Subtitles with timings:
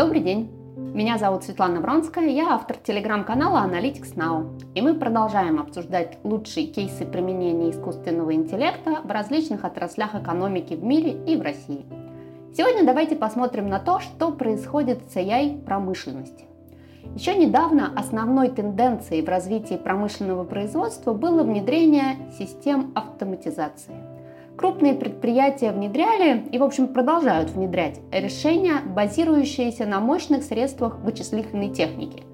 [0.00, 0.50] Добрый день!
[0.94, 4.58] Меня зовут Светлана Бронская, я автор телеграм-канала Analytics Now.
[4.74, 11.22] И мы продолжаем обсуждать лучшие кейсы применения искусственного интеллекта в различных отраслях экономики в мире
[11.26, 11.84] и в России.
[12.56, 16.46] Сегодня давайте посмотрим на то, что происходит с AI промышленности.
[17.14, 23.96] Еще недавно основной тенденцией в развитии промышленного производства было внедрение систем автоматизации–
[24.60, 32.24] Крупные предприятия внедряли и, в общем, продолжают внедрять решения, базирующиеся на мощных средствах вычислительной техники.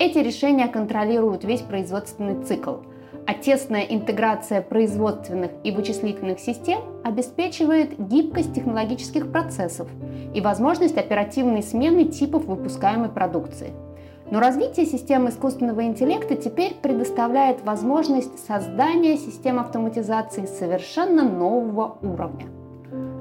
[0.00, 2.78] Эти решения контролируют весь производственный цикл,
[3.24, 9.86] а тесная интеграция производственных и вычислительных систем обеспечивает гибкость технологических процессов
[10.34, 13.70] и возможность оперативной смены типов выпускаемой продукции–
[14.30, 22.46] но развитие систем искусственного интеллекта теперь предоставляет возможность создания систем автоматизации совершенно нового уровня.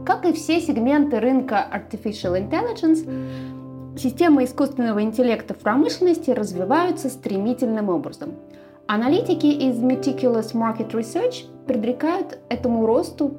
[0.06, 8.34] Как и все сегменты рынка Artificial Intelligence, системы искусственного интеллекта в промышленности развиваются стремительным образом.
[8.88, 13.36] Аналитики из Meticulous Market Research предрекают этому росту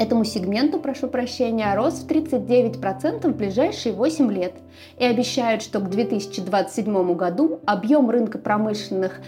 [0.00, 4.54] Этому сегменту, прошу прощения, рост в 39% в ближайшие 8 лет
[4.96, 9.20] и обещают, что к 2027 году объем рынка промышленных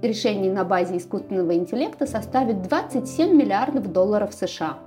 [0.00, 4.78] решений на базе искусственного интеллекта составит 27 миллиардов долларов США.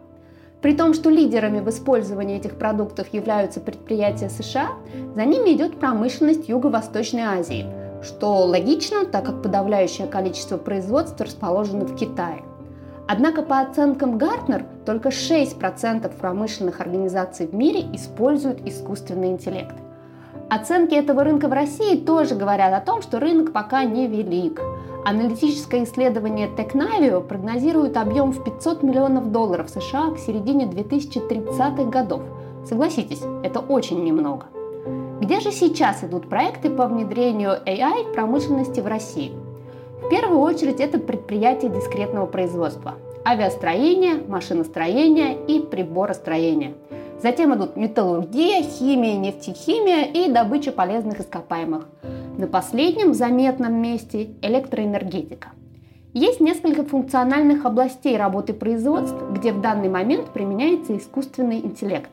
[0.63, 4.69] При том, что лидерами в использовании этих продуктов являются предприятия США,
[5.13, 7.67] за ними идет промышленность Юго-Восточной Азии,
[8.01, 12.48] что логично, так как подавляющее количество производств расположено в Китае.
[13.11, 19.73] Однако по оценкам Гартнер только 6% промышленных организаций в мире используют искусственный интеллект.
[20.47, 24.61] Оценки этого рынка в России тоже говорят о том, что рынок пока не велик.
[25.05, 32.21] Аналитическое исследование Technavio прогнозирует объем в 500 миллионов долларов США к середине 2030-х годов.
[32.63, 34.45] Согласитесь, это очень немного.
[35.19, 39.33] Где же сейчас идут проекты по внедрению AI в промышленности в России?
[40.01, 42.95] В первую очередь это предприятия дискретного производства,
[43.29, 46.73] авиастроение, машиностроение и приборостроение.
[47.21, 51.87] Затем идут металлургия, химия, нефтехимия и добыча полезных ископаемых.
[52.39, 55.49] На последнем заметном месте электроэнергетика.
[56.13, 62.09] Есть несколько функциональных областей работы производств, где в данный момент применяется искусственный интеллект.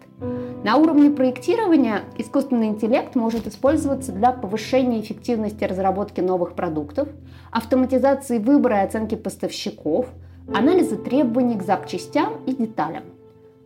[0.64, 7.08] На уровне проектирования искусственный интеллект может использоваться для повышения эффективности разработки новых продуктов,
[7.50, 10.08] автоматизации выбора и оценки поставщиков,
[10.52, 13.04] анализа требований к запчастям и деталям.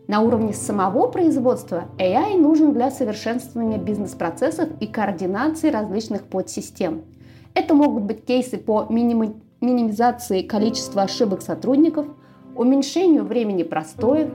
[0.07, 7.03] На уровне самого производства AI нужен для совершенствования бизнес-процессов и координации различных подсистем.
[7.55, 12.07] Это могут быть кейсы по минимизации количества ошибок сотрудников,
[12.57, 14.31] уменьшению времени простоев,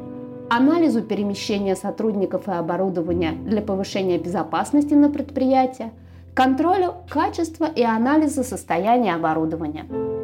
[0.50, 5.92] анализу перемещения сотрудников и оборудования для повышения безопасности на предприятии,
[6.34, 10.15] контролю качества и анализа состояния оборудования.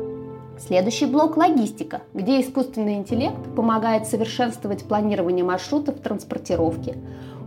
[0.65, 6.97] Следующий блок– логистика, где искусственный интеллект помогает совершенствовать планирование маршрутов транспортировки,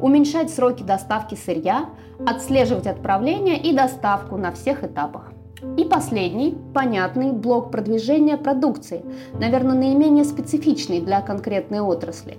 [0.02, 1.91] уменьшать сроки доставки сырья,
[2.26, 5.32] отслеживать отправление и доставку на всех этапах.
[5.76, 9.04] И последний, понятный блок продвижения продукции,
[9.38, 12.38] наверное, наименее специфичный для конкретной отрасли.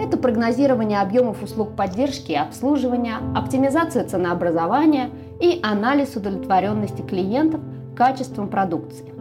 [0.00, 5.10] Это прогнозирование объемов услуг поддержки и обслуживания, оптимизация ценообразования
[5.40, 7.60] и анализ удовлетворенности клиентов
[7.96, 9.13] качеством продукции.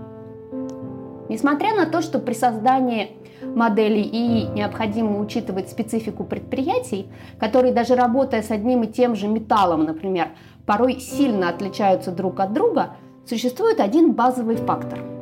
[1.29, 3.11] Несмотря на то, что при создании
[3.43, 7.07] модели ИИ необходимо учитывать специфику предприятий,
[7.39, 10.29] которые даже работая с одним и тем же металлом, например,
[10.65, 12.95] порой сильно отличаются друг от друга,
[13.25, 14.99] существует один базовый фактор–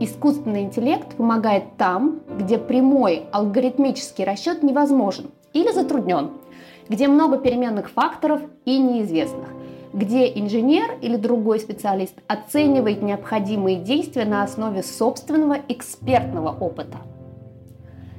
[0.00, 6.32] Искусственный интеллект помогает там, где прямой алгоритмический расчет невозможен или затруднен,
[6.88, 9.48] где много переменных факторов и неизвестных,
[9.94, 16.98] где инженер или другой специалист оценивает необходимые действия на основе собственного экспертного опыта.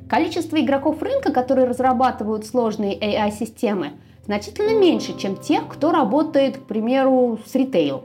[0.09, 3.91] Количество игроков рынка, которые разрабатывают сложные AI-системы,
[4.23, 8.03] значительно меньше, чем тех, кто работает, к примеру, с ритейл.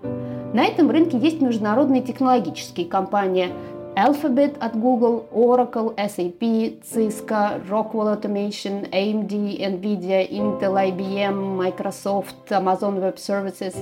[0.52, 3.50] На этом рынке есть международные технологические компании
[3.96, 13.16] Alphabet от Google, Oracle, SAP, Cisco, Rockwell Automation, AMD, Nvidia, Intel, IBM, Microsoft, Amazon Web
[13.16, 13.75] Services,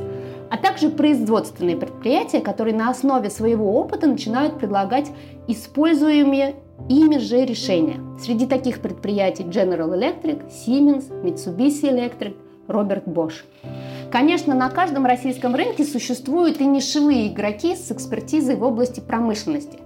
[0.50, 5.10] а также производственные предприятия, которые на основе своего опыта начинают предлагать
[5.46, 6.56] используемые
[6.88, 8.00] ими же решения.
[8.19, 12.34] Среди таких предприятий General Electric, Siemens, Mitsubishi Electric,
[12.66, 13.44] Robert Bosch.
[14.10, 19.78] Конечно, на каждом российском рынке существуют и нишевые игроки с экспертизой в области промышленности,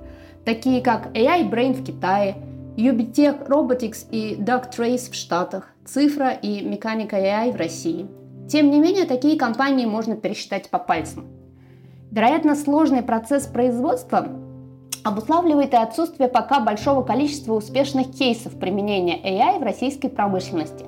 [0.45, 2.37] такие как AI Brain в Китае,
[2.77, 8.07] Ubitech Robotics и Duck Trace в Штатах, Цифра и Механика AI в России,
[8.49, 11.27] Тем не менее, такие компании можно пересчитать по пальцам.
[12.11, 14.29] Вероятно, сложный процесс производства
[15.05, 20.85] обуславливает и отсутствие пока большого количества успешных кейсов применения AI в российской промышленности.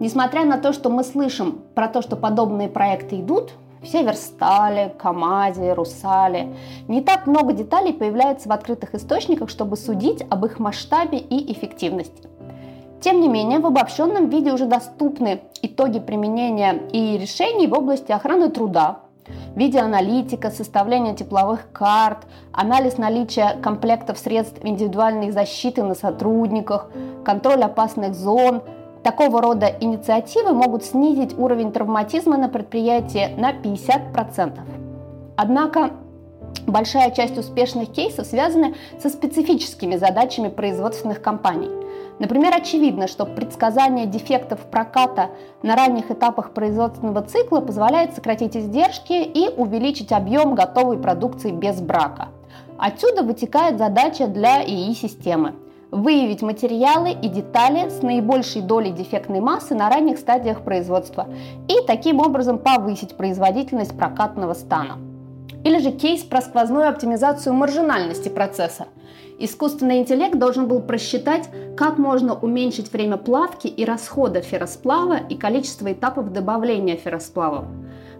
[0.00, 3.52] Несмотря на то, что мы слышим про то, что подобные проекты идут,
[3.86, 6.54] Северстале, Камазе, Русале,
[6.88, 12.28] не так много деталей появляется в открытых источниках, чтобы судить об их масштабе и эффективности.
[13.00, 18.50] Тем не менее, в обобщенном виде уже доступны итоги применения и решений в области охраны
[18.50, 19.00] труда,
[19.54, 26.90] видеоаналитика, составление тепловых карт, анализ наличия комплектов средств индивидуальной защиты на сотрудниках,
[27.24, 28.62] контроль опасных зон.
[29.06, 34.58] Такого рода инициативы могут снизить уровень травматизма на предприятии на 50%.
[35.36, 35.92] Однако
[36.66, 41.70] большая часть успешных кейсов связаны со специфическими задачами производственных компаний–
[42.18, 45.28] Например, очевидно, что предсказание дефектов проката
[45.62, 52.28] на ранних этапах производственного цикла позволяет сократить издержки и увеличить объем готовой продукции без брака.
[52.78, 55.56] Отсюда вытекает задача для ИИ-системы–
[55.96, 61.28] выявить материалы и детали с наибольшей долей дефектной массы на ранних стадиях производства
[61.68, 64.98] и таким образом повысить производительность прокатного стана.
[65.64, 68.86] Или же кейс про сквозную оптимизацию маржинальности процесса.
[69.38, 75.92] Искусственный интеллект должен был просчитать, как можно уменьшить время плавки и расхода ферросплава и количество
[75.92, 77.64] этапов добавления ферросплавов.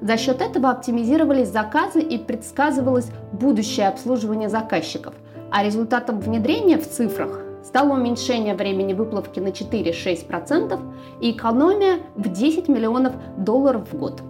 [0.01, 5.15] За счет этого оптимизировались заказы и предсказывалось будущее обслуживание заказчиков,
[5.51, 10.81] а результатом внедрения в цифрах стало уменьшение времени выплавки на 4-6%
[11.21, 14.23] и экономия в 10 миллионов долларов в год.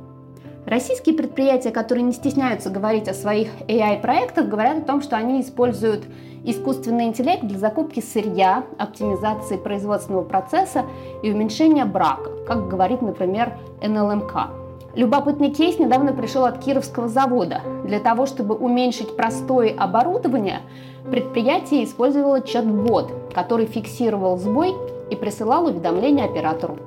[0.65, 6.05] Российские предприятия, которые не стесняются говорить о своих AI-проектах, говорят о том, что они используют
[6.45, 10.87] искусственный интеллект для закупки сырья, оптимизации производственного процесса
[11.23, 14.67] и уменьшения брака, как говорит, например, НЛМК.
[14.97, 17.61] Любопытный кейс недавно пришел от Кировского завода.
[17.85, 20.61] Для того, чтобы уменьшить простое оборудование,
[21.11, 24.75] предприятие использовало чат-бот, который фиксировал сбой
[25.11, 26.79] и присылал уведомления оператору.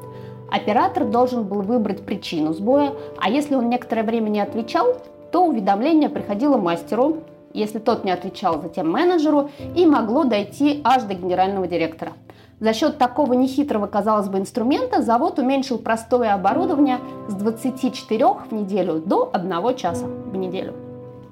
[0.52, 4.96] Оператор должен был выбрать причину сбоя, а если он некоторое время не отвечал,
[5.32, 7.18] то уведомление приходило мастеру,
[7.54, 12.14] если тот не отвечал затем менеджеру, и могло дойти аж до генерального директора.
[12.60, 16.98] За счет такого нехитрого, казалось бы, инструмента завод уменьшил простое оборудование
[17.30, 20.89] с 24 в неделю до 1 часа в неделю.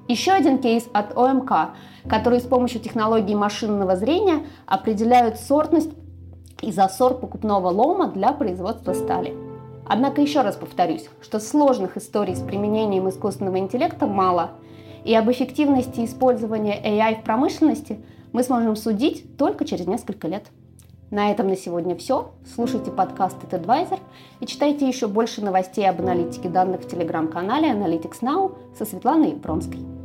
[0.08, 1.74] Еще один кейс от ОМК,
[2.08, 5.90] который с помощью технологии машинного зрения определяют сортность
[6.62, 9.36] и засор покупного лома для производства стали.
[9.86, 14.52] Однако еще раз повторюсь, что сложных историй с применением искусственного интеллекта мало,
[15.04, 18.02] и об эффективности использования AI в промышленности
[18.32, 20.46] мы сможем судить только через несколько лет.
[21.10, 22.32] На этом на сегодня все.
[22.54, 24.00] Слушайте подкаст TEDvisor
[24.40, 29.97] и читайте еще больше новостей об аналитике данных в телеграм-канале Analytics Now со Светланой Бронской.